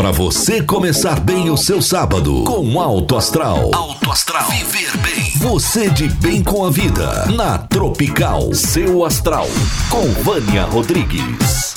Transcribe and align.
Para 0.00 0.12
você 0.12 0.62
começar 0.62 1.20
bem 1.20 1.50
o 1.50 1.58
seu 1.58 1.82
sábado 1.82 2.44
com 2.44 2.80
Alto 2.80 3.18
Astral. 3.18 3.70
Alto 3.74 4.10
Astral. 4.10 4.48
Viver 4.48 4.96
bem. 4.96 5.30
Você 5.36 5.90
de 5.90 6.08
bem 6.08 6.42
com 6.42 6.64
a 6.64 6.70
vida. 6.70 7.26
Na 7.26 7.58
Tropical. 7.58 8.54
Seu 8.54 9.04
Astral. 9.04 9.46
Com 9.90 10.10
Vânia 10.22 10.64
Rodrigues. 10.64 11.74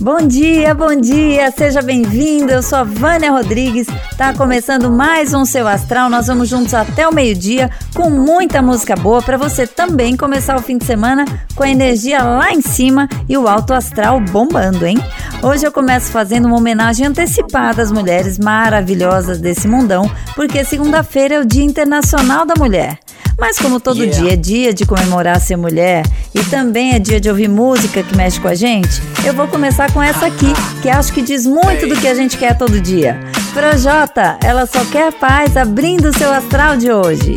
Bom 0.00 0.26
dia, 0.26 0.74
bom 0.74 0.92
dia, 0.96 1.52
seja 1.52 1.80
bem-vindo. 1.80 2.50
Eu 2.50 2.64
sou 2.64 2.78
a 2.78 2.82
Vânia 2.82 3.30
Rodrigues. 3.30 3.86
Tá 4.18 4.34
começando 4.34 4.90
mais 4.90 5.32
um 5.32 5.44
seu 5.44 5.68
astral. 5.68 6.10
Nós 6.10 6.26
vamos 6.26 6.48
juntos 6.48 6.74
até 6.74 7.06
o 7.06 7.14
meio-dia 7.14 7.70
com 7.94 8.10
muita 8.10 8.60
música 8.60 8.96
boa 8.96 9.22
para 9.22 9.36
você 9.36 9.68
também 9.68 10.16
começar 10.16 10.56
o 10.56 10.62
fim 10.62 10.78
de 10.78 10.84
semana 10.84 11.24
com 11.54 11.62
a 11.62 11.70
energia 11.70 12.24
lá 12.24 12.52
em 12.52 12.60
cima 12.60 13.08
e 13.28 13.38
o 13.38 13.46
alto 13.46 13.72
astral 13.72 14.20
bombando, 14.20 14.84
hein? 14.84 14.98
Hoje 15.40 15.64
eu 15.64 15.70
começo 15.70 16.10
fazendo 16.10 16.46
uma 16.46 16.56
homenagem 16.56 17.06
antecipada 17.06 17.80
às 17.80 17.92
mulheres 17.92 18.36
maravilhosas 18.36 19.38
desse 19.38 19.68
mundão, 19.68 20.10
porque 20.34 20.64
segunda-feira 20.64 21.36
é 21.36 21.40
o 21.40 21.44
Dia 21.44 21.62
Internacional 21.62 22.44
da 22.44 22.54
Mulher. 22.58 22.98
Mas 23.38 23.58
como 23.58 23.80
todo 23.80 23.98
yeah. 23.98 24.20
dia 24.20 24.32
é 24.32 24.36
dia 24.36 24.72
de 24.72 24.86
comemorar 24.86 25.40
ser 25.40 25.56
mulher 25.56 26.04
e 26.34 26.42
também 26.44 26.94
é 26.94 26.98
dia 26.98 27.20
de 27.20 27.28
ouvir 27.28 27.48
música 27.48 28.02
que 28.02 28.16
mexe 28.16 28.40
com 28.40 28.48
a 28.48 28.54
gente, 28.54 29.02
eu 29.24 29.34
vou 29.34 29.48
começar 29.48 29.90
com 29.94 30.02
essa 30.02 30.26
aqui, 30.26 30.52
que 30.82 30.90
acho 30.90 31.12
que 31.12 31.22
diz 31.22 31.46
muito 31.46 31.86
do 31.86 31.94
que 31.94 32.08
a 32.08 32.14
gente 32.14 32.36
quer 32.36 32.58
todo 32.58 32.80
dia. 32.80 33.16
Projota, 33.52 34.36
ela 34.42 34.66
só 34.66 34.84
quer 34.86 35.12
paz 35.12 35.56
abrindo 35.56 36.16
seu 36.18 36.32
astral 36.32 36.76
de 36.76 36.90
hoje. 36.90 37.36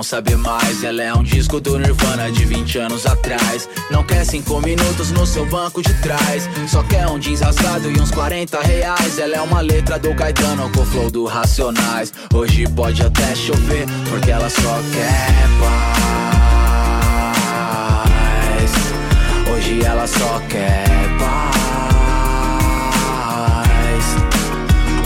sabe 0.03 0.35
mais. 0.35 0.83
Ela 0.83 1.03
é 1.03 1.13
um 1.13 1.23
disco 1.23 1.59
do 1.59 1.77
Nirvana 1.77 2.31
de 2.31 2.45
20 2.45 2.77
anos 2.79 3.05
atrás. 3.05 3.69
Não 3.89 4.03
quer 4.03 4.25
cinco 4.25 4.59
minutos 4.61 5.11
no 5.11 5.25
seu 5.25 5.45
banco 5.45 5.81
de 5.81 5.93
trás, 6.01 6.49
só 6.67 6.81
quer 6.83 7.07
um 7.07 7.19
jeans 7.19 7.41
rasgado 7.41 7.91
e 7.91 7.99
uns 7.99 8.11
40 8.11 8.61
reais. 8.61 9.19
Ela 9.19 9.35
é 9.35 9.41
uma 9.41 9.61
letra 9.61 9.99
do 9.99 10.15
Caetano 10.15 10.71
com 10.71 10.85
flow 10.85 11.11
do 11.11 11.25
Racionais. 11.25 12.13
Hoje 12.33 12.67
pode 12.69 13.01
até 13.03 13.35
chover, 13.35 13.85
porque 14.09 14.31
ela 14.31 14.49
só 14.49 14.79
quer 14.93 15.27
paz. 15.59 15.91
Hoje 19.53 19.83
ela 19.85 20.07
só 20.07 20.39
quer 20.49 20.85
paz. 21.19 21.51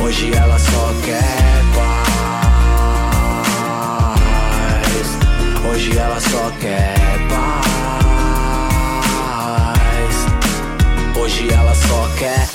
Hoje 0.02 0.32
ela 0.34 0.60
só 0.60 0.94
quer 1.04 1.64
Hoje 5.69 5.97
ela 5.97 6.19
só 6.19 6.52
quer 6.61 6.95
paz. 7.30 7.55
Hoje 11.17 11.52
ela 11.52 11.73
só 11.73 12.09
quer 12.17 12.55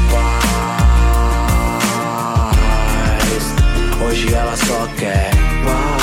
Hoje 4.03 4.33
ela 4.33 4.57
só 4.57 4.87
quer 4.97 5.29
paz. 5.63 6.01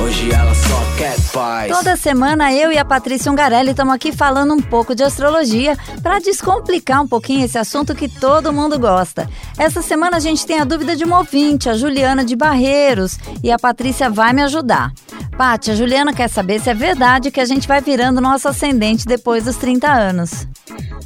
Hoje 0.00 0.30
ela 0.32 0.54
só 0.54 0.96
quer 0.96 1.16
paz. 1.32 1.72
Toda 1.72 1.96
semana 1.96 2.52
eu 2.52 2.70
e 2.70 2.78
a 2.78 2.84
Patrícia 2.84 3.30
Ungarelli 3.30 3.70
estamos 3.70 3.92
aqui 3.94 4.12
falando 4.12 4.54
um 4.54 4.62
pouco 4.62 4.94
de 4.94 5.02
astrologia 5.02 5.76
para 6.02 6.20
descomplicar 6.20 7.02
um 7.02 7.08
pouquinho 7.08 7.44
esse 7.44 7.58
assunto 7.58 7.94
que 7.94 8.08
todo 8.08 8.52
mundo 8.52 8.78
gosta. 8.78 9.28
Essa 9.58 9.82
semana 9.82 10.18
a 10.18 10.20
gente 10.20 10.46
tem 10.46 10.60
a 10.60 10.64
dúvida 10.64 10.94
de 10.94 11.04
uma 11.04 11.18
ouvinte, 11.18 11.68
a 11.68 11.74
Juliana 11.74 12.24
de 12.24 12.36
Barreiros, 12.36 13.18
e 13.42 13.50
a 13.50 13.58
Patrícia 13.58 14.08
vai 14.08 14.32
me 14.32 14.42
ajudar. 14.42 14.92
Paty, 15.36 15.72
a 15.72 15.74
Juliana 15.74 16.14
quer 16.14 16.28
saber 16.28 16.60
se 16.60 16.70
é 16.70 16.74
verdade 16.74 17.30
que 17.30 17.40
a 17.40 17.44
gente 17.44 17.68
vai 17.68 17.80
virando 17.80 18.20
nosso 18.20 18.48
ascendente 18.48 19.04
depois 19.06 19.44
dos 19.44 19.56
30 19.56 19.86
anos. 19.86 20.46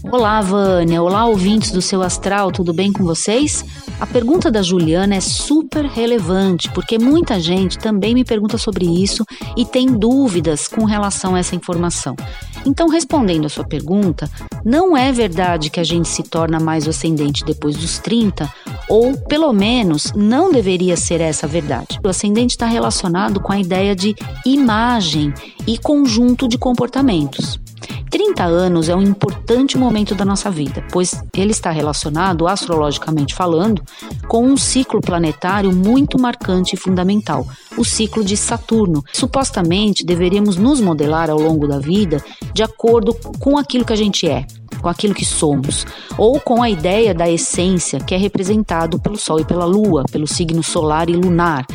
Olá, 0.03 0.41
Vânia. 0.41 1.03
Olá, 1.03 1.27
ouvintes 1.27 1.71
do 1.71 1.83
seu 1.83 2.01
astral, 2.01 2.51
tudo 2.51 2.73
bem 2.73 2.91
com 2.91 3.05
vocês? 3.05 3.65
A 4.01 4.07
pergunta 4.07 4.51
da 4.51 4.63
Juliana 4.63 5.15
é 5.15 5.21
super 5.21 5.85
relevante, 5.85 6.71
porque 6.71 6.99
muita 6.99 7.39
gente 7.39 7.79
também 7.79 8.15
me 8.15 8.25
pergunta 8.25 8.57
sobre 8.57 8.87
isso 8.87 9.25
e 9.57 9.65
tem 9.65 9.87
dúvidas 9.87 10.67
com 10.67 10.85
relação 10.85 11.35
a 11.35 11.39
essa 11.39 11.55
informação. 11.55 12.17
Então, 12.65 12.89
respondendo 12.89 13.45
a 13.45 13.51
sua 13.51 13.65
pergunta, 13.65 14.29
não 14.65 14.97
é 14.97 15.13
verdade 15.13 15.69
que 15.69 15.81
a 15.81 15.85
gente 15.85 16.09
se 16.09 16.23
torna 16.23 16.59
mais 16.59 16.89
ascendente 16.89 17.45
depois 17.45 17.77
dos 17.77 17.99
30, 17.99 18.51
ou 18.89 19.17
pelo 19.29 19.53
menos 19.53 20.13
não 20.15 20.51
deveria 20.51 20.97
ser 20.97 21.21
essa 21.21 21.45
a 21.45 21.49
verdade. 21.49 22.01
O 22.03 22.09
ascendente 22.09 22.55
está 22.55 22.67
relacionado 22.67 23.39
com 23.39 23.53
a 23.53 23.61
ideia 23.61 23.95
de 23.95 24.15
imagem 24.47 25.33
e 25.67 25.79
conjunto 25.79 26.49
de 26.49 26.57
comportamentos. 26.57 27.61
30 28.11 28.43
anos 28.45 28.89
é 28.89 28.97
um 28.97 29.03
importante 29.03 29.79
momento 29.79 30.17
da 30.17 30.25
nossa 30.25 30.51
vida, 30.51 30.85
pois 30.91 31.23
ele 31.37 31.53
está 31.53 31.71
relacionado, 31.71 32.49
astrologicamente 32.49 33.35
falando, 33.35 33.83
com 34.27 34.45
um 34.45 34.57
ciclo 34.57 35.01
planetário 35.01 35.73
muito 35.73 36.21
marcante 36.21 36.75
e 36.75 36.79
fundamental, 36.79 37.47
o 37.79 37.85
ciclo 37.85 38.25
de 38.25 38.37
Saturno. 38.37 39.05
Supostamente 39.13 40.05
deveríamos 40.05 40.57
nos 40.57 40.81
modelar 40.81 41.31
ao 41.31 41.41
longo 41.41 41.69
da 41.69 41.79
vida 41.79 42.23
de 42.53 42.65
acordo 42.65 43.15
com 43.39 43.57
aquilo 43.57 43.85
que 43.85 43.93
a 43.93 43.97
gente 43.97 44.29
é, 44.29 44.45
com 44.81 44.89
aquilo 44.89 45.15
que 45.15 45.25
somos, 45.25 45.87
ou 46.17 46.41
com 46.41 46.63
a 46.63 46.71
ideia 46.71 47.15
da 47.15 47.29
essência 47.29 48.01
que 48.01 48.15
é 48.15 48.19
representado 48.19 48.99
pelo 48.99 49.17
Sol 49.17 49.41
e 49.41 49.45
pela 49.45 49.65
Lua, 49.65 50.05
pelo 50.11 50.27
signo 50.27 50.63
solar 50.63 51.09
e 51.09 51.15
lunar. 51.15 51.67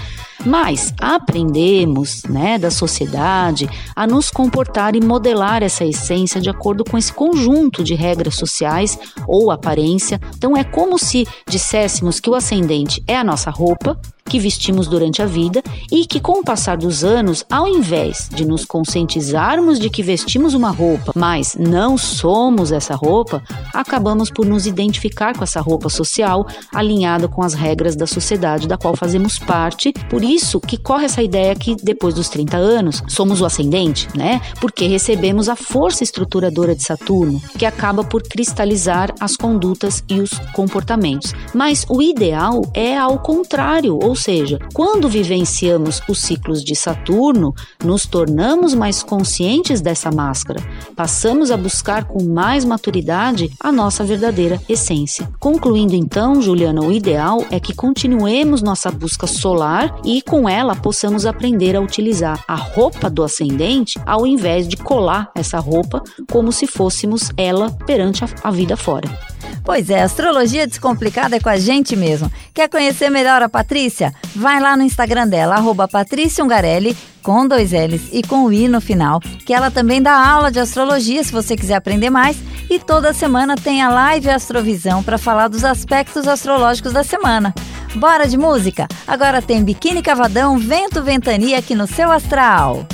Mas 0.46 0.94
aprendemos, 1.00 2.24
né, 2.24 2.58
da 2.58 2.70
sociedade 2.70 3.70
a 3.96 4.06
nos 4.06 4.30
comportar 4.30 4.96
e 4.96 5.02
modelar 5.02 5.64
essa 5.64 5.86
essência 5.86 6.40
de 6.40 6.50
acordo 6.50 6.84
com 6.84 6.98
esse 6.98 7.12
conjunto 7.12 7.84
de 7.84 7.96
regras 7.96 8.36
sociais 8.36 9.00
ou 9.28 9.50
aparência. 9.50 10.20
Então 10.38 10.56
é 10.56 10.64
como 10.64 11.00
se 11.00 11.28
disséssemos 11.48 12.20
que 12.20 12.30
o 12.30 12.36
ascendente 12.36 13.04
é 13.08 13.18
a 13.18 13.24
nossa 13.24 13.50
roupa 13.50 14.00
que 14.28 14.40
vestimos 14.40 14.88
durante 14.88 15.22
a 15.22 15.26
vida 15.26 15.62
e 15.92 16.06
que, 16.06 16.20
com 16.20 16.40
o 16.40 16.44
passar 16.44 16.78
dos 16.78 17.04
anos, 17.04 17.46
ao 17.50 17.68
invés 17.68 18.28
de 18.34 18.44
nos 18.44 18.66
conscientizarmos 18.66 19.80
de 19.80 19.90
que 19.90 20.02
vestimos 20.02 20.56
uma 20.56 20.72
roupa, 20.72 21.12
mas 21.16 21.56
não 21.56 21.96
somos 21.96 22.72
essa 22.72 22.96
roupa, 22.96 23.44
acabamos 23.72 24.32
por 24.32 24.46
nos 24.46 24.66
identificar 24.66 25.38
com 25.38 25.44
essa 25.44 25.62
roupa 25.62 25.90
social 25.90 26.48
alinhada 26.74 27.28
com 27.28 27.44
as 27.44 27.54
regras 27.54 27.96
da 27.96 28.08
sociedade 28.08 28.68
da 28.68 28.78
qual 28.78 28.96
fazemos 28.96 29.38
parte. 29.38 29.94
Por 30.10 30.24
isso 30.24 30.60
que 30.60 30.78
corre 30.78 31.06
essa 31.06 31.22
ideia 31.22 31.56
que 31.56 31.76
depois 31.76 32.16
dos 32.16 32.28
30 32.28 32.58
anos 32.58 33.04
somos 33.08 33.42
o 33.42 33.46
ascendente, 33.46 34.08
né? 34.16 34.42
Porque 34.60 34.88
recebemos 34.88 35.48
a 35.50 35.56
força 35.56 36.04
estruturadora 36.04 36.76
de 36.76 36.84
Saturno, 36.84 37.40
que 37.60 37.66
acaba 37.66 38.04
por 38.04 38.24
cristalizar 38.24 39.14
as 39.20 39.38
condutas 39.38 40.04
e 40.10 40.20
os 40.20 40.32
comportamentos. 40.54 41.34
Mas 41.54 41.86
o 41.88 42.02
ideal 42.02 42.64
é 42.74 42.98
ao 42.98 43.20
contrário, 43.20 44.00
ou 44.02 44.15
seja, 44.16 44.60
quando 44.74 45.10
vivenciamos 45.10 46.02
os 46.08 46.20
ciclos 46.20 46.64
de 46.64 46.76
Saturno, 46.76 47.54
nos 47.84 48.06
tornamos 48.06 48.74
mais 48.74 49.04
conscientes 49.04 49.82
dessa 49.82 50.12
máscara, 50.12 50.62
passamos 50.96 51.52
a 51.52 51.58
buscar 51.58 52.06
com 52.06 52.24
mais 52.24 52.66
maturidade 52.66 53.52
a 53.60 53.72
nossa 53.72 54.04
verdadeira 54.04 54.62
essência. 54.68 55.30
Concluindo 55.40 55.96
então, 55.96 56.42
Juliana, 56.42 56.82
o 56.82 56.92
ideal 56.92 57.46
é 57.52 57.60
que 57.60 57.74
continuemos 57.74 58.62
nossa 58.62 58.92
busca 58.92 59.28
solar 59.28 60.00
e 60.04 60.22
com 60.22 60.48
ela 60.48 60.76
possamos 60.76 61.26
aprender 61.26 61.76
a 61.76 61.82
utilizar 61.82 62.44
a 62.48 62.56
roupa 62.56 63.10
do 63.10 63.24
ascendente 63.24 64.00
ao 64.06 64.26
invés 64.26 64.68
de 64.68 64.78
colar 64.78 65.32
essa 65.36 65.60
roupa 65.60 66.04
como 66.30 66.52
se 66.52 66.68
fôssemos 66.68 67.32
ela 67.38 67.72
perante 67.86 68.24
a 68.44 68.52
vida 68.52 68.78
fora. 68.78 69.35
Pois 69.66 69.90
é, 69.90 70.04
astrologia 70.04 70.68
descomplicada 70.68 71.38
é 71.38 71.40
com 71.40 71.50
a 71.50 71.58
gente 71.58 71.96
mesmo. 71.96 72.32
Quer 72.54 72.70
conhecer 72.70 73.10
melhor 73.10 73.42
a 73.42 73.50
Patrícia? 73.50 74.14
Vai 74.36 74.62
lá 74.62 74.78
no 74.78 74.84
Instagram 74.84 75.28
dela, 75.28 75.56
arroba 75.56 75.88
Patrícia 75.88 76.44
Ungarelli, 76.44 76.96
com 77.24 77.48
dois 77.48 77.72
L's 77.72 78.10
e 78.14 78.22
com 78.22 78.46
o 78.46 78.54
I 78.54 78.68
no 78.68 78.80
final, 78.80 79.20
que 79.20 79.52
ela 79.52 79.72
também 79.72 80.04
dá 80.04 80.14
aula 80.16 80.52
de 80.52 80.60
astrologia 80.60 81.24
se 81.24 81.32
você 81.32 81.56
quiser 81.56 81.74
aprender 81.74 82.12
mais. 82.12 82.38
E 82.70 82.78
toda 82.78 83.12
semana 83.12 83.56
tem 83.56 83.82
a 83.82 83.90
live 83.90 84.30
Astrovisão 84.30 85.02
para 85.02 85.18
falar 85.18 85.48
dos 85.48 85.66
aspectos 85.66 86.28
astrológicos 86.28 86.94
da 86.94 87.04
semana. 87.04 87.52
Bora 87.96 88.28
de 88.28 88.38
música? 88.38 88.88
Agora 89.08 89.42
tem 89.42 89.64
Biquíni 89.64 90.04
Cavadão, 90.04 90.60
Vento 90.60 91.02
Ventania 91.02 91.58
aqui 91.58 91.74
no 91.74 91.88
seu 91.88 92.12
astral. 92.12 92.86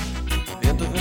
Vento 0.62 0.86
Ventania 0.86 1.01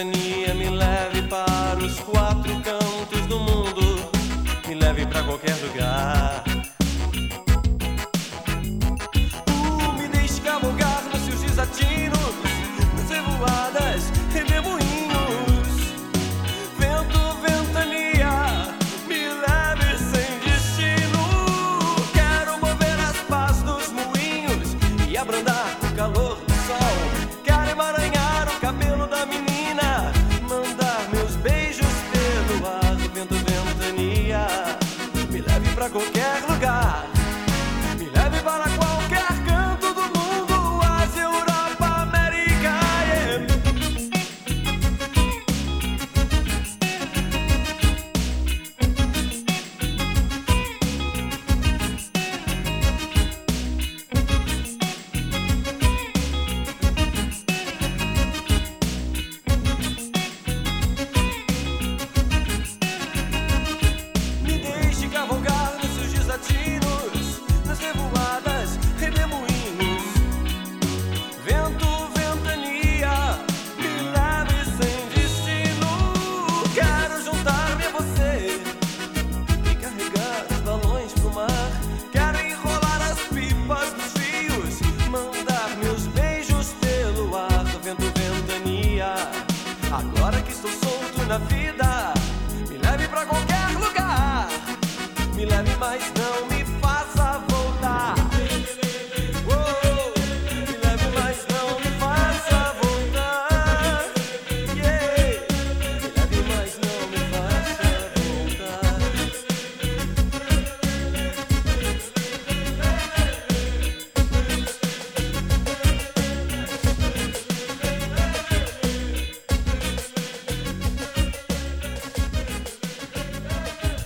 than 0.00 0.14
you. 0.14 0.29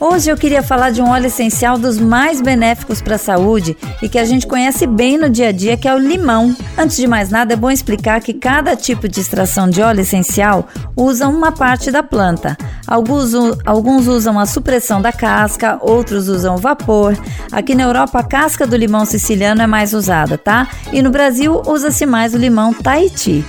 Hoje 0.07 0.31
eu 0.31 0.37
queria 0.37 0.63
falar 0.63 0.91
de 0.91 1.01
um 1.01 1.09
óleo 1.09 1.29
essencial 1.29 1.79
dos 1.79 1.99
mais 1.99 2.39
benéficos 2.39 3.01
para 3.01 3.15
a 3.15 3.19
saúde 3.19 3.75
e 4.03 4.09
que 4.09 4.19
a 4.19 4.25
gente 4.27 4.47
conhece 4.47 4.87
bem 4.87 5.17
no 5.17 5.31
dia 5.31 5.49
a 5.49 5.53
dia, 5.53 5.79
que 5.79 5.89
é 5.89 5.95
o 5.95 5.99
limão. 5.99 6.55
Antes 6.77 6.99
de 6.99 7.07
mais 7.07 7.31
nada, 7.31 7.55
é 7.55 7.57
bom 7.57 7.71
explicar 7.71 8.21
que 8.21 8.35
cada 8.35 8.77
tipo 8.77 9.09
de 9.09 9.19
extração 9.19 9.67
de 9.67 9.81
óleo 9.81 10.01
essencial 10.01 10.69
usa 10.95 11.27
uma 11.27 11.53
parte 11.53 11.91
da 11.91 12.03
planta. 12.03 12.55
Alguns, 12.87 13.33
alguns 13.65 14.07
usam 14.07 14.39
a 14.39 14.45
supressão 14.45 15.01
da 15.01 15.11
casca, 15.11 15.79
outros 15.81 16.29
usam 16.29 16.59
vapor. 16.59 17.17
Aqui 17.51 17.75
na 17.75 17.85
Europa, 17.85 18.19
a 18.19 18.25
casca 18.25 18.67
do 18.67 18.77
limão 18.77 19.07
siciliano 19.07 19.63
é 19.63 19.67
mais 19.67 19.95
usada, 19.95 20.37
tá? 20.37 20.69
E 20.93 21.01
no 21.01 21.11
Brasil, 21.11 21.63
usa-se 21.67 22.05
mais 22.05 22.35
o 22.35 22.39
limão 22.39 22.75
Tahiti. 22.75 23.43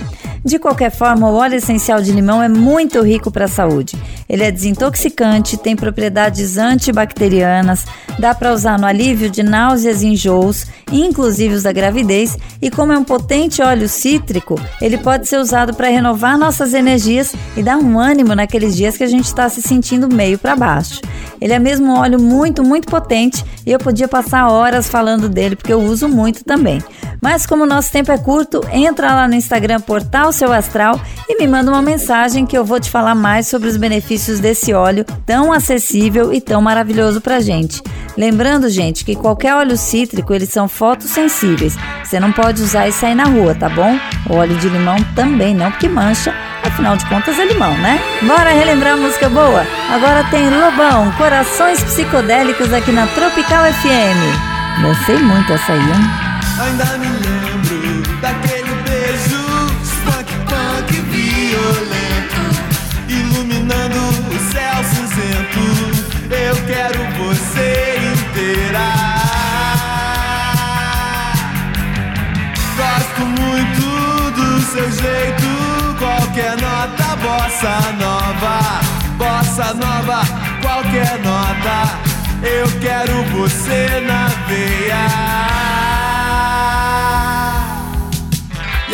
De 0.46 0.60
qualquer 0.60 0.92
forma, 0.92 1.28
o 1.28 1.34
óleo 1.34 1.56
essencial 1.56 2.00
de 2.00 2.12
limão 2.12 2.40
é 2.40 2.48
muito 2.48 3.02
rico 3.02 3.32
para 3.32 3.46
a 3.46 3.48
saúde. 3.48 4.00
Ele 4.28 4.44
é 4.44 4.52
desintoxicante, 4.52 5.56
tem 5.56 5.74
propriedades 5.74 6.56
antibacterianas, 6.56 7.84
dá 8.16 8.32
para 8.32 8.52
usar 8.52 8.78
no 8.78 8.86
alívio 8.86 9.28
de 9.28 9.42
náuseas 9.42 10.02
e 10.02 10.06
enjoos, 10.06 10.68
inclusive 10.92 11.52
os 11.52 11.64
da 11.64 11.72
gravidez, 11.72 12.38
e 12.62 12.70
como 12.70 12.92
é 12.92 12.98
um 12.98 13.02
potente 13.02 13.60
óleo 13.60 13.88
cítrico, 13.88 14.54
ele 14.80 14.98
pode 14.98 15.26
ser 15.26 15.38
usado 15.38 15.74
para 15.74 15.88
renovar 15.88 16.38
nossas 16.38 16.74
energias 16.74 17.34
e 17.56 17.62
dar 17.62 17.76
um 17.76 17.98
ânimo 17.98 18.32
naqueles 18.32 18.76
dias 18.76 18.96
que 18.96 19.02
a 19.02 19.08
gente 19.08 19.24
está 19.24 19.48
se 19.48 19.60
sentindo 19.60 20.08
meio 20.08 20.38
para 20.38 20.54
baixo. 20.54 21.00
Ele 21.40 21.54
é 21.54 21.58
mesmo 21.58 21.86
um 21.86 21.98
óleo 21.98 22.20
muito, 22.20 22.62
muito 22.62 22.86
potente 22.86 23.44
e 23.66 23.72
eu 23.72 23.80
podia 23.80 24.06
passar 24.06 24.48
horas 24.48 24.88
falando 24.88 25.28
dele 25.28 25.56
porque 25.56 25.72
eu 25.72 25.80
uso 25.80 26.08
muito 26.08 26.44
também. 26.44 26.80
Mas 27.20 27.46
como 27.46 27.64
o 27.64 27.66
nosso 27.66 27.90
tempo 27.90 28.12
é 28.12 28.18
curto, 28.18 28.60
entra 28.72 29.14
lá 29.14 29.26
no 29.28 29.34
Instagram 29.34 29.80
Portal 29.80 30.32
Seu 30.32 30.52
Astral 30.52 31.00
e 31.28 31.38
me 31.38 31.46
manda 31.46 31.70
uma 31.70 31.82
mensagem 31.82 32.46
que 32.46 32.56
eu 32.56 32.64
vou 32.64 32.78
te 32.78 32.90
falar 32.90 33.14
mais 33.14 33.46
sobre 33.46 33.68
os 33.68 33.76
benefícios 33.76 34.40
desse 34.40 34.72
óleo 34.72 35.04
tão 35.24 35.52
acessível 35.52 36.32
e 36.32 36.40
tão 36.40 36.60
maravilhoso 36.60 37.20
pra 37.20 37.40
gente. 37.40 37.82
Lembrando, 38.16 38.68
gente, 38.68 39.04
que 39.04 39.14
qualquer 39.14 39.54
óleo 39.54 39.76
cítrico, 39.76 40.32
eles 40.32 40.48
são 40.48 40.68
fotossensíveis. 40.68 41.76
Você 42.02 42.18
não 42.18 42.32
pode 42.32 42.62
usar 42.62 42.88
e 42.88 42.92
sair 42.92 43.14
na 43.14 43.24
rua, 43.24 43.54
tá 43.54 43.68
bom? 43.68 43.98
O 44.30 44.34
óleo 44.36 44.56
de 44.56 44.68
limão 44.68 44.96
também 45.14 45.54
não, 45.54 45.70
porque 45.70 45.88
mancha. 45.88 46.34
Afinal 46.62 46.96
de 46.96 47.06
contas 47.06 47.38
é 47.38 47.44
limão, 47.44 47.76
né? 47.78 48.00
Bora 48.22 48.50
relembrar 48.50 48.94
a 48.94 48.96
música 48.96 49.28
boa? 49.28 49.64
Agora 49.92 50.24
tem 50.30 50.48
Lobão, 50.50 51.12
Corações 51.12 51.82
Psicodélicos 51.84 52.72
aqui 52.72 52.90
na 52.90 53.06
Tropical 53.06 53.64
FM. 53.72 54.82
Dancei 54.82 55.18
muito 55.18 55.52
essa 55.52 55.72
aí, 55.72 55.78
hein? 55.78 56.25
Ainda 56.58 56.96
me 56.96 57.06
lembro 57.06 58.02
daquele 58.22 58.74
beijo 58.88 59.44
Spunk 59.84 60.32
punk 60.48 61.00
violento 61.10 62.42
Iluminando 63.08 63.98
o 63.98 64.52
céu 64.52 64.82
cinzento. 64.84 65.60
Eu 66.30 66.56
quero 66.66 66.98
você 67.18 67.98
inteira. 68.14 68.88
Gosto 72.74 73.20
muito 73.20 74.30
do 74.30 74.60
seu 74.62 74.90
jeito 74.92 75.96
Qualquer 75.98 76.56
nota, 76.58 77.16
bossa 77.16 77.92
nova 77.98 78.80
Bossa 79.18 79.74
nova, 79.74 80.22
qualquer 80.62 81.18
nota. 81.18 81.98
Eu 82.42 82.66
quero 82.80 83.22
você 83.24 84.00
na 84.06 84.28
veia 84.46 85.65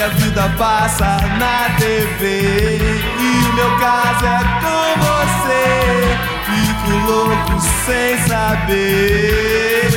a 0.03 0.09
vida 0.09 0.49
passa 0.59 1.17
na 1.39 1.77
TV. 1.79 2.79
E 3.21 3.53
meu 3.55 3.71
caso 3.79 4.27
é 4.27 4.41
com 4.61 5.01
você. 5.01 6.19
Fico 6.45 6.91
louco 7.07 7.61
sem 7.85 8.19
saber. 8.27 9.91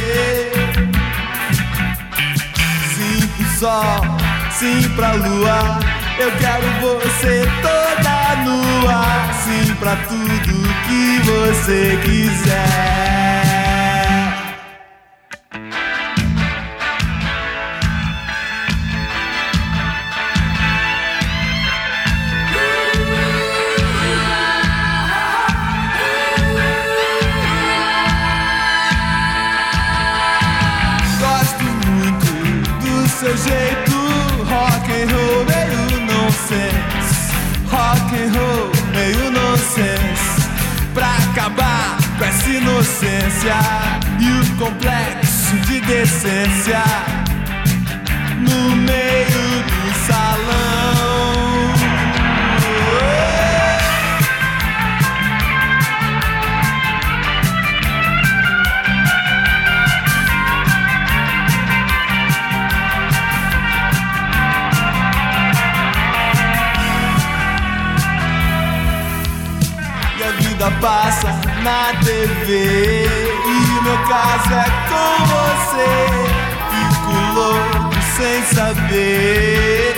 Sim 2.94 3.28
pro 3.28 3.46
sol, 3.58 4.02
sim 4.52 4.90
pra 4.96 5.14
lua. 5.14 5.80
Eu 6.20 6.32
quero 6.34 6.68
você 6.82 7.44
toda 7.64 8.36
nua. 8.44 9.04
Sim 9.44 9.74
pra 9.76 9.96
tudo 10.08 10.56
que 10.88 11.20
você 11.22 12.00
quiser. 12.04 13.25
Inocência 42.58 43.56
e 44.20 44.32
o 44.42 44.56
complexo 44.58 45.56
de 45.68 45.80
decência. 45.82 46.84
No 48.40 48.76
meio 48.76 49.35
passa 70.82 71.30
na 71.64 71.94
TV. 72.04 73.06
E 73.06 73.84
meu 73.84 73.98
caso 74.08 74.54
é 74.54 74.66
com 74.90 75.26
você. 75.34 75.92
Fico 76.72 77.14
louco 77.34 77.96
sem 78.18 78.44
saber. 78.56 79.96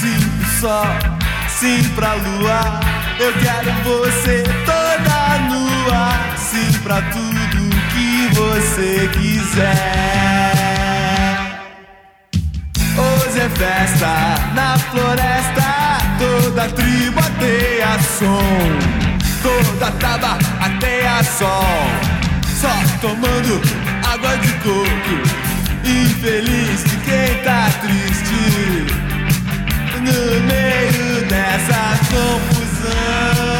Sim 0.00 0.20
sol, 0.60 0.86
sim 1.48 1.82
pra 1.94 2.14
lua. 2.14 2.80
Eu 3.18 3.32
quero 3.34 3.72
você 3.84 4.44
toda 4.64 5.38
nua. 5.48 6.02
Sim 6.36 6.72
pra 6.82 7.02
tudo 7.02 7.70
que 7.92 8.28
você 8.34 9.08
quiser. 9.12 10.58
Hoje 12.96 13.40
é 13.40 13.48
festa 13.50 14.12
na 14.54 14.76
floresta 14.76 15.78
Toda 16.18 16.68
tribo 16.70 17.17
ateia 17.38 17.98
som 18.02 18.38
Toda 19.42 19.90
taba 19.92 20.38
ateia 20.60 21.22
sol 21.22 22.18
Só 22.60 22.68
tomando 23.00 23.60
água 24.04 24.36
de 24.38 24.52
coco. 24.54 25.14
Infeliz 25.84 26.82
de 26.82 26.96
quem 26.96 27.42
tá 27.44 27.70
triste. 27.80 28.86
No 30.00 30.40
meio 30.46 31.24
dessa 31.28 31.98
confusão 32.10 33.57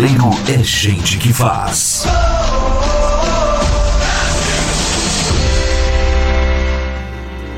Brasileiro 0.00 0.30
é 0.48 0.64
gente 0.64 1.18
que 1.18 1.30
faz. 1.30 2.06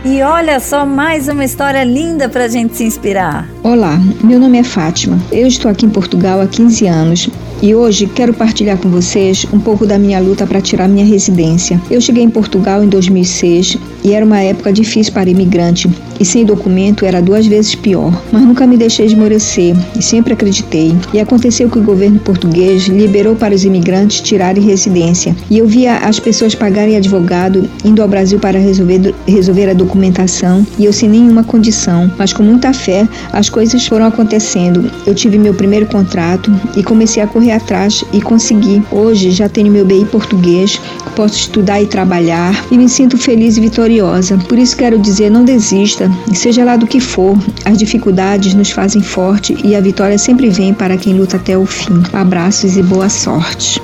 E 0.04 0.20
olha 0.22 0.58
só 0.58 0.84
mais 0.84 1.28
uma 1.28 1.44
história 1.44 1.84
linda 1.84 2.28
para 2.28 2.46
a 2.46 2.49
gente 2.49 2.76
se 2.76 2.82
inspirar. 2.82 3.49
Olá, 3.62 3.96
meu 4.25 4.40
nome 4.40 4.58
é 4.58 4.64
Fátima. 4.64 5.20
Eu 5.30 5.46
estou 5.46 5.70
aqui 5.70 5.87
em 5.87 5.90
Portugal 5.90 6.40
há 6.40 6.46
15 6.49 6.84
anos 6.88 7.30
e 7.62 7.76
hoje 7.76 8.09
quero 8.09 8.35
partilhar 8.35 8.76
com 8.76 8.90
vocês 8.90 9.47
um 9.52 9.61
pouco 9.61 9.87
da 9.87 9.97
minha 9.97 10.19
luta 10.19 10.45
para 10.45 10.61
tirar 10.61 10.88
minha 10.88 11.07
residência. 11.07 11.81
Eu 11.88 12.00
cheguei 12.00 12.25
em 12.25 12.28
Portugal 12.28 12.83
em 12.83 12.88
2006 12.88 13.78
e 14.02 14.12
era 14.12 14.26
uma 14.26 14.40
época 14.40 14.73
difícil 14.73 15.12
para 15.12 15.31
imigrante 15.31 15.88
e 16.19 16.25
sem 16.25 16.45
documento 16.45 17.04
era 17.04 17.23
duas 17.23 17.47
vezes 17.47 17.75
pior, 17.75 18.12
mas 18.33 18.42
nunca 18.42 18.66
me 18.66 18.76
deixei 18.76 19.07
esmorecer 19.07 19.76
e 19.97 20.02
sempre 20.02 20.33
acreditei. 20.33 20.92
E 21.14 21.21
aconteceu 21.21 21.71
que 21.71 21.78
o 21.78 21.83
governo 21.83 22.19
português 22.19 22.88
liberou 22.88 23.37
para 23.37 23.54
os 23.54 23.64
imigrantes 23.64 24.21
tirarem 24.21 24.62
residência 24.62 25.35
e 25.49 25.59
eu 25.59 25.66
via 25.66 25.99
as 25.99 26.19
pessoas 26.19 26.57
pagarem 26.57 26.97
advogado 26.97 27.71
indo 27.85 28.02
ao 28.02 28.09
Brasil 28.09 28.40
para 28.40 28.59
resolver, 28.59 29.14
resolver 29.26 29.71
a 29.71 29.75
documentação 29.75 30.66
e 30.76 30.85
eu 30.85 30.92
sem 30.92 31.09
nenhuma 31.09 31.45
condição, 31.45 32.11
mas 32.19 32.33
com 32.33 32.42
muita 32.42 32.73
fé 32.73 33.09
as 33.33 33.49
coisas 33.49 33.87
foram 33.87 34.07
acontecendo. 34.07 34.90
Eu 35.07 35.14
tive 35.14 35.38
meu 35.38 35.54
primeiro 35.54 35.87
contrato 35.87 36.52
e 36.76 36.83
comecei 36.83 37.23
a 37.23 37.26
correr 37.26 37.51
atrás 37.52 38.04
e 38.12 38.21
consegui. 38.21 38.82
Hoje 38.90 39.30
já 39.30 39.49
tenho 39.49 39.73
meu 39.73 39.85
BI 39.85 40.04
português, 40.06 40.80
posso 41.14 41.37
estudar 41.37 41.82
e 41.82 41.87
trabalhar 41.87 42.66
e 42.71 42.78
me 42.78 42.88
sinto 42.88 43.18
feliz 43.18 43.56
e 43.56 43.61
vitoriosa. 43.61 44.38
Por 44.49 44.59
isso 44.59 44.76
quero 44.76 44.99
dizer, 44.99 45.30
não 45.30 45.44
desista, 45.44 46.11
seja 46.32 46.64
lá 46.64 46.76
do 46.76 46.87
que 46.87 47.00
for, 47.00 47.37
as 47.64 47.78
dificuldades 47.78 48.54
nos 48.54 48.71
fazem 48.71 49.02
forte 49.02 49.56
e 49.64 49.75
a 49.75 49.80
vitória 49.80 50.18
sempre 50.18 50.49
vem 50.49 50.73
para 50.73 50.97
quem 50.97 51.14
luta 51.14 51.37
até 51.37 51.56
o 51.56 51.66
fim. 51.66 52.02
Abraços 52.12 52.76
e 52.76 52.82
boa 52.82 53.09
sorte. 53.09 53.80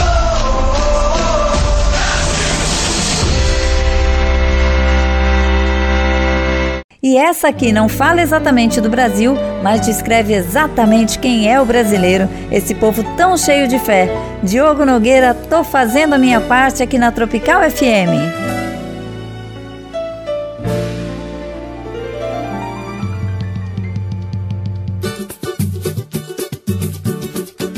E 7.07 7.17
essa 7.17 7.47
aqui 7.47 7.71
não 7.71 7.89
fala 7.89 8.21
exatamente 8.21 8.81
do 8.81 8.91
Brasil, 8.91 9.37
mas 9.63 9.87
descreve 9.87 10.35
exatamente 10.35 11.21
quem 11.21 11.49
é 11.49 11.61
o 11.61 11.65
brasileiro, 11.65 12.29
esse 12.51 12.75
povo 12.75 13.05
tão 13.17 13.37
cheio 13.39 13.69
de 13.69 13.79
fé. 13.79 14.09
Diogo 14.43 14.85
Nogueira, 14.85 15.33
tô 15.33 15.63
fazendo 15.63 16.15
a 16.17 16.19
minha 16.19 16.41
parte 16.41 16.83
aqui 16.83 16.99
na 16.99 17.13
Tropical 17.13 17.63
FM. 17.71 18.11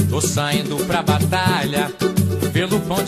Tô 0.08 0.22
saindo 0.22 0.76
pra 0.86 1.02
batalha, 1.02 1.92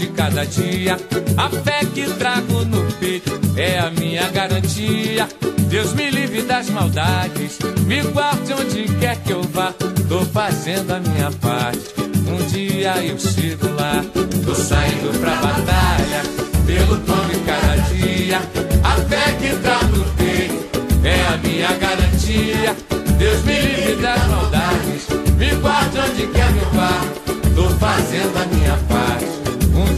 de 0.00 0.06
cada 0.08 0.46
dia. 0.46 0.96
A 1.36 1.50
fé 1.50 1.80
que 1.94 2.06
trago 2.14 2.64
no 2.64 2.82
peito 2.94 3.38
é 3.54 3.78
a 3.78 3.90
minha 3.90 4.28
garantia. 4.30 5.28
Deus 5.68 5.92
me 5.92 6.10
livre 6.10 6.42
das 6.42 6.70
maldades, 6.70 7.58
me 7.86 8.02
guarde 8.02 8.52
onde 8.54 8.84
quer 8.98 9.16
que 9.22 9.32
eu 9.32 9.42
vá. 9.42 9.74
Tô 10.08 10.24
fazendo 10.24 10.92
a 10.92 11.00
minha 11.00 11.30
parte, 11.32 11.94
um 12.26 12.38
dia 12.48 12.94
eu 13.04 13.18
chego 13.18 13.68
lá. 13.74 14.02
Tô 14.44 14.54
saindo 14.54 15.20
pra 15.20 15.34
batalha, 15.36 16.22
pelo 16.66 16.96
pão 17.00 17.26
de 17.28 17.38
cada 17.40 17.76
dia. 17.92 18.38
A 18.82 18.94
fé 19.02 19.32
que 19.38 19.54
tá 19.62 19.80
no 19.86 20.04
peito 20.16 20.80
é 21.04 21.26
a 21.26 21.36
minha 21.36 21.72
garantia. 21.74 22.74
Deus 23.18 23.44
me 23.44 23.60
livre 23.60 23.96
das 23.96 24.26
maldades, 24.28 25.08
me 25.36 25.54
guarde 25.56 25.98
onde 25.98 26.26
quer 26.28 26.52
que 26.52 26.58
eu 26.58 26.70
vá. 26.72 27.20
Tô 27.54 27.68
fazendo 27.76 28.38
a 28.38 28.46
minha 28.46 28.76
parte, 28.88 29.09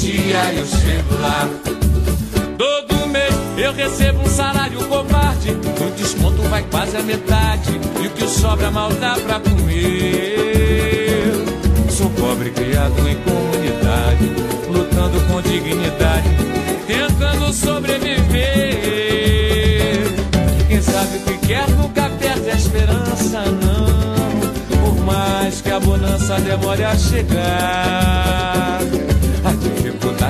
dia 0.02 0.52
eu 0.54 0.66
chego 0.66 1.14
lá. 1.20 1.48
Todo 2.58 3.06
mês 3.06 3.32
eu 3.56 3.72
recebo 3.72 4.20
um 4.22 4.26
salário 4.26 4.84
covarde. 4.88 5.50
O 5.52 5.90
desconto 5.96 6.42
vai 6.42 6.64
quase 6.64 6.96
a 6.96 7.02
metade. 7.02 7.80
E 8.02 8.06
o 8.08 8.10
que 8.10 8.26
sobra 8.26 8.70
mal 8.70 8.92
dá 8.94 9.14
pra 9.14 9.38
comer. 9.38 11.32
Sou 11.88 12.10
pobre 12.10 12.50
criado 12.50 12.98
em 13.08 13.14
comunidade. 13.22 14.32
Lutando 14.68 15.20
com 15.28 15.40
dignidade. 15.40 16.28
Tentando 16.86 17.52
sobreviver. 17.52 18.32
Quem 20.66 20.82
sabe 20.82 21.18
o 21.18 21.20
que 21.20 21.46
quer 21.46 21.70
nunca 21.70 22.10
perde 22.18 22.50
a 22.50 22.54
esperança, 22.54 23.44
não. 23.62 23.92
Por 24.80 25.04
mais 25.04 25.60
que 25.60 25.70
a 25.70 25.78
bonança 25.78 26.40
demore 26.40 26.82
a 26.82 26.98
chegar. 26.98 28.80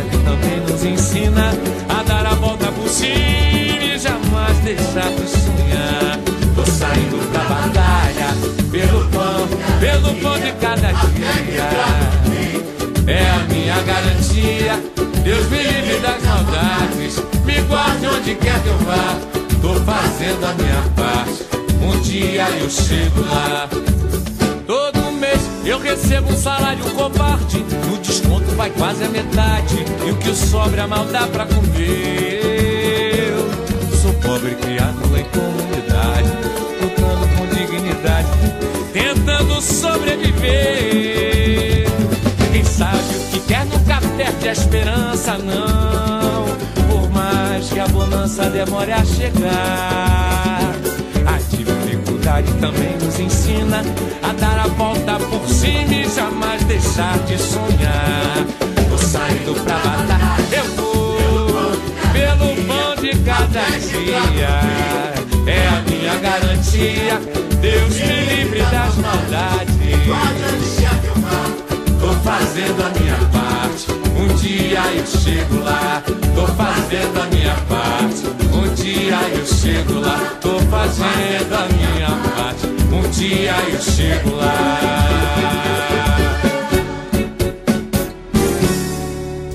Dificuldade 0.02 0.18
também 0.24 0.60
nos 0.60 0.84
ensina 0.84 1.52
a 1.88 2.02
dar 2.02 2.26
a 2.26 2.34
volta 2.34 2.66
por 2.72 2.88
cima 2.88 3.14
e 3.14 3.98
jamais 3.98 4.58
deixar 4.58 5.10
de 5.10 5.28
sonhar. 5.28 6.18
Tô 6.54 6.64
saindo 6.66 7.30
pra 7.30 7.44
batalha, 7.44 8.34
pelo 8.70 9.08
pão, 9.08 9.48
pelo 9.80 10.14
pão 10.20 10.38
de 10.40 10.52
cada 10.52 10.92
dia. 10.92 11.70
É 13.06 13.30
a 13.30 13.38
minha 13.48 13.80
garantia, 13.82 14.80
Deus 15.22 15.50
me 15.50 15.58
livre 15.58 15.98
das 16.00 16.22
maldades, 16.22 17.22
me 17.44 17.60
guarde 17.62 18.06
onde 18.06 18.34
quer 18.36 18.60
que 18.62 18.68
eu 18.68 18.78
vá. 18.78 19.16
Tô 19.60 19.74
fazendo 19.74 20.44
a 20.44 20.54
minha 20.54 20.82
parte, 20.96 21.44
um 21.80 22.00
dia 22.00 22.48
eu 22.60 22.70
chego 22.70 23.20
lá. 23.22 23.68
Todo 24.66 25.12
mês 25.12 25.40
eu 25.64 25.78
recebo 25.78 26.32
um 26.32 26.36
salário 26.36 26.84
covarde. 26.94 27.64
No 27.88 27.98
desconto 27.98 28.41
vai 28.52 28.70
quase 28.70 29.02
a 29.04 29.08
metade. 29.08 29.84
E 30.06 30.10
o 30.10 30.16
que 30.16 30.34
sobra 30.34 30.86
mal 30.86 31.04
dá 31.06 31.26
pra 31.26 31.46
comer. 31.46 33.30
Eu 33.30 33.50
sou 33.96 34.12
pobre 34.14 34.54
criado 34.56 35.00
em 35.16 35.24
comunidade. 35.24 36.28
Lutando 36.80 37.28
com 37.36 37.46
dignidade. 37.54 38.28
Tentando 38.92 39.60
sobreviver. 39.60 41.86
Quem 42.52 42.64
sabe 42.64 43.16
o 43.16 43.20
que 43.30 43.40
quer 43.40 43.66
nunca 43.66 44.00
perde 44.16 44.48
a 44.48 44.52
esperança, 44.52 45.36
não. 45.38 46.46
Por 46.88 47.10
mais 47.10 47.68
que 47.68 47.78
a 47.78 47.86
bonança 47.88 48.48
demore 48.50 48.92
a 48.92 49.04
chegar. 49.04 50.51
Também 52.60 52.96
nos 52.96 53.20
ensina 53.20 53.82
a 54.22 54.32
dar 54.32 54.58
a 54.60 54.66
volta 54.68 55.18
por 55.18 55.46
cima 55.46 55.92
e 55.92 56.08
jamais 56.08 56.64
deixar 56.64 57.18
de 57.26 57.36
sonhar. 57.36 58.46
Tô 58.88 58.96
saindo 58.96 59.54
pra 59.62 59.76
batalha, 59.76 60.32
eu 60.50 60.64
vou 60.74 61.72
pelo 62.12 62.66
pão 62.66 62.96
de 63.02 63.10
cada 63.18 63.60
dia. 63.78 64.48
É 65.46 65.68
a 65.68 65.82
minha 65.82 66.16
garantia, 66.16 67.20
Deus 67.60 67.96
me 67.96 68.34
livre 68.34 68.62
das 68.62 68.96
maldades. 68.96 69.76
Tô 70.06 71.51
fazendo 72.22 72.82
a 72.82 72.98
minha 72.98 73.16
parte, 73.32 73.86
um 74.16 74.34
dia 74.36 74.80
eu 74.96 75.06
chego 75.06 75.62
lá. 75.62 76.02
Tô 76.34 76.46
fazendo 76.46 77.20
a 77.20 77.26
minha 77.26 77.54
parte, 77.68 78.26
um 78.54 78.74
dia 78.74 79.18
eu 79.36 79.46
chego 79.46 80.00
lá. 80.00 80.18
Tô 80.40 80.58
fazendo 80.70 81.54
a 81.54 81.66
minha 81.72 82.10
parte, 82.34 82.66
um 82.92 83.10
dia 83.10 83.54
eu 83.72 83.80
chego 83.80 84.36
lá. 84.36 84.78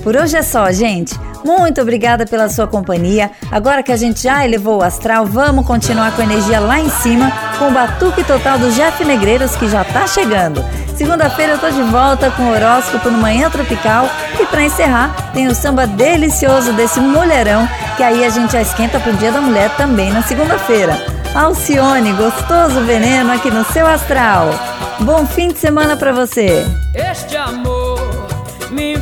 Por 0.02 0.16
hoje 0.16 0.36
é 0.36 0.42
só, 0.42 0.70
gente. 0.72 1.18
Muito 1.44 1.80
obrigada 1.80 2.26
pela 2.26 2.48
sua 2.48 2.66
companhia. 2.66 3.30
Agora 3.50 3.82
que 3.82 3.92
a 3.92 3.96
gente 3.96 4.22
já 4.22 4.44
elevou 4.44 4.78
o 4.78 4.82
astral, 4.82 5.24
vamos 5.24 5.66
continuar 5.66 6.14
com 6.14 6.22
a 6.22 6.24
energia 6.24 6.60
lá 6.60 6.80
em 6.80 6.90
cima 6.90 7.30
com 7.58 7.68
o 7.68 7.70
batuque 7.70 8.24
total 8.24 8.58
do 8.58 8.70
Jeff 8.72 9.04
Negreiros 9.04 9.54
que 9.56 9.68
já 9.68 9.84
tá 9.84 10.06
chegando. 10.06 10.64
Segunda-feira 10.98 11.52
eu 11.52 11.58
tô 11.60 11.70
de 11.70 11.80
volta 11.80 12.28
com 12.32 12.42
o 12.42 12.50
horóscopo 12.50 13.08
no 13.08 13.18
Manhã 13.18 13.48
Tropical 13.48 14.10
e 14.40 14.44
para 14.46 14.64
encerrar 14.64 15.30
tem 15.32 15.46
o 15.46 15.54
samba 15.54 15.86
delicioso 15.86 16.72
desse 16.72 16.98
mulherão 16.98 17.68
que 17.96 18.02
aí 18.02 18.24
a 18.24 18.28
gente 18.28 18.54
já 18.54 18.60
esquenta 18.60 18.98
pro 18.98 19.12
Dia 19.12 19.30
da 19.30 19.40
Mulher 19.40 19.70
também 19.76 20.10
na 20.12 20.24
segunda-feira. 20.24 21.00
Alcione, 21.36 22.12
gostoso 22.14 22.80
veneno 22.80 23.32
aqui 23.32 23.48
no 23.48 23.64
seu 23.66 23.86
astral. 23.86 24.50
Bom 24.98 25.24
fim 25.24 25.50
de 25.50 25.60
semana 25.60 25.96
para 25.96 26.10
você. 26.10 26.66
Este 26.92 27.36
amor 27.36 28.00
me 28.72 28.96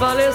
valeu 0.00 0.32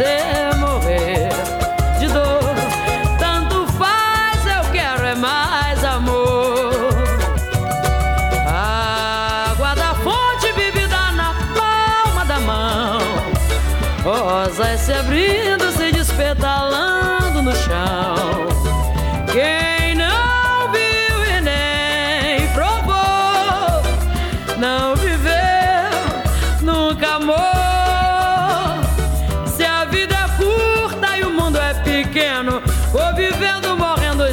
Yeah. 0.00 0.39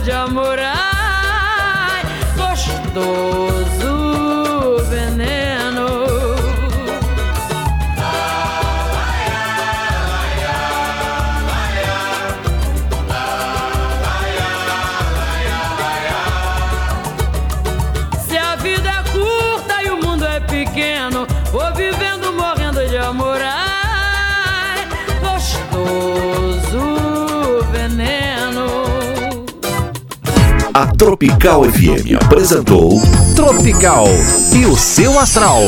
যমরায় 0.07 2.03
কষ্ট। 2.39 2.95
Tropical 30.97 31.63
FM 31.63 32.15
apresentou 32.25 32.89
Tropical 33.36 34.07
e 34.51 34.65
o 34.65 34.75
seu 34.75 35.19
astral. 35.19 35.62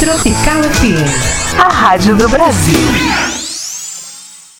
Tropical 0.00 0.60
FM, 0.64 1.56
a 1.56 1.68
rádio 1.68 2.16
do 2.16 2.28
Brasil. 2.28 3.31